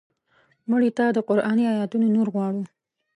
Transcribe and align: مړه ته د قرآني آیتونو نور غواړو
مړه 0.69 0.89
ته 0.97 1.05
د 1.15 1.17
قرآني 1.27 1.63
آیتونو 1.73 2.07
نور 2.15 2.27
غواړو 2.33 2.61